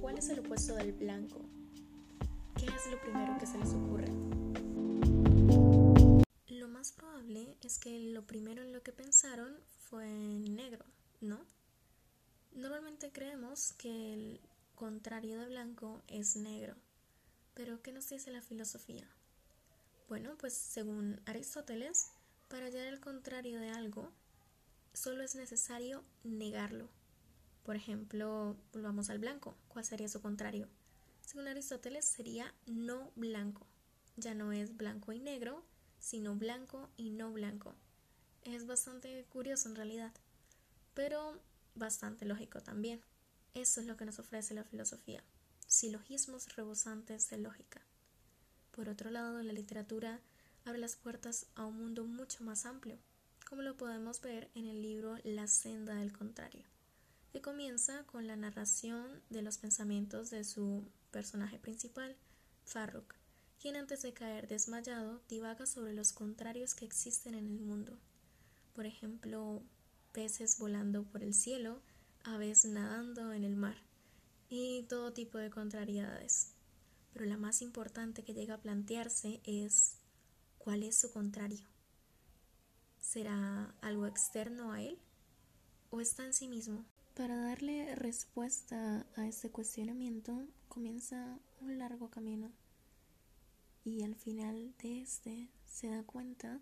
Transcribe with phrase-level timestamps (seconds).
[0.00, 1.40] ¿cuál es el opuesto del blanco?
[2.56, 4.08] ¿Qué es lo primero que se les ocurre?
[6.48, 9.56] Lo más probable es que lo primero en lo que pensaron
[9.88, 10.84] fue negro,
[11.20, 11.38] ¿no?
[12.54, 14.40] Normalmente creemos que el
[14.74, 16.74] contrario de blanco es negro,
[17.54, 19.06] pero ¿qué nos dice la filosofía?
[20.08, 22.08] Bueno, pues según Aristóteles,
[22.48, 24.10] para hallar el contrario de algo,
[24.92, 26.88] solo es necesario negarlo.
[27.66, 29.56] Por ejemplo, volvamos al blanco.
[29.66, 30.68] ¿Cuál sería su contrario?
[31.20, 33.66] Según Aristóteles sería no blanco.
[34.14, 35.64] Ya no es blanco y negro,
[35.98, 37.74] sino blanco y no blanco.
[38.44, 40.12] Es bastante curioso en realidad,
[40.94, 41.42] pero
[41.74, 43.00] bastante lógico también.
[43.54, 45.24] Eso es lo que nos ofrece la filosofía,
[45.66, 47.80] silogismos rebosantes de lógica.
[48.70, 50.20] Por otro lado, la literatura
[50.64, 52.96] abre las puertas a un mundo mucho más amplio,
[53.48, 56.64] como lo podemos ver en el libro La senda del contrario,
[57.40, 62.16] comienza con la narración de los pensamientos de su personaje principal,
[62.64, 63.14] Farrukh,
[63.60, 67.98] quien antes de caer desmayado divaga sobre los contrarios que existen en el mundo.
[68.74, 69.62] Por ejemplo,
[70.12, 71.80] peces volando por el cielo,
[72.24, 73.76] aves nadando en el mar
[74.48, 76.56] y todo tipo de contrariedades
[77.16, 79.94] pero la más importante que llega a plantearse es
[80.58, 81.66] ¿cuál es su contrario?
[83.00, 84.98] ¿Será algo externo a él
[85.88, 86.84] o está en sí mismo?
[87.16, 92.52] Para darle respuesta a este cuestionamiento comienza un largo camino
[93.86, 96.60] y al final de este se da cuenta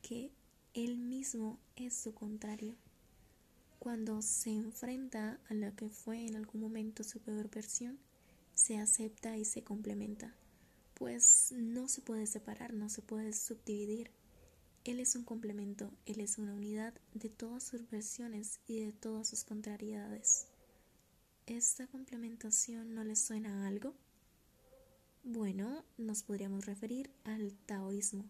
[0.00, 0.30] que
[0.74, 2.76] él mismo es su contrario.
[3.80, 7.98] Cuando se enfrenta a la que fue en algún momento su peor versión,
[8.54, 10.32] se acepta y se complementa,
[10.94, 14.12] pues no se puede separar, no se puede subdividir.
[14.84, 19.28] Él es un complemento, él es una unidad de todas sus versiones y de todas
[19.28, 20.48] sus contrariedades.
[21.46, 23.94] ¿Esta complementación no le suena a algo?
[25.22, 28.24] Bueno, nos podríamos referir al taoísmo,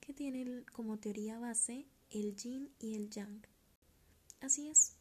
[0.00, 3.40] que tiene como teoría base el yin y el yang.
[4.40, 4.94] Así es,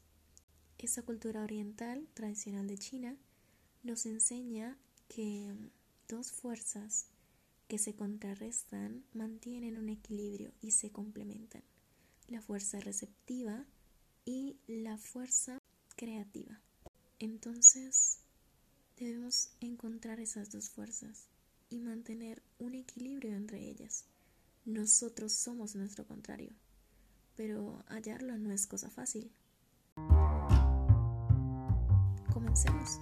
[0.78, 3.18] esa cultura oriental tradicional de China
[3.82, 5.56] nos enseña que
[6.08, 7.08] dos fuerzas
[7.68, 11.64] que se contrarrestan mantienen un equilibrio y se complementan.
[12.28, 13.66] La fuerza receptiva
[14.26, 15.60] y la fuerza
[15.96, 16.60] creativa.
[17.20, 18.20] Entonces,
[18.98, 21.28] debemos encontrar esas dos fuerzas
[21.70, 24.06] y mantener un equilibrio entre ellas.
[24.66, 26.52] Nosotros somos nuestro contrario,
[27.36, 29.32] pero hallarlo no es cosa fácil.
[32.34, 33.00] Comencemos.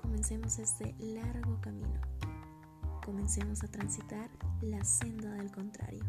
[0.00, 2.13] Comencemos este largo camino.
[3.04, 4.30] Comencemos a transitar
[4.62, 6.02] la senda del contrario.